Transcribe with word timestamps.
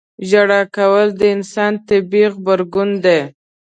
•ژړا 0.29 0.61
کول 0.75 1.07
د 1.19 1.21
انسان 1.35 1.73
طبیعي 1.87 2.25
غبرګون 2.33 2.89
دی. 3.03 3.19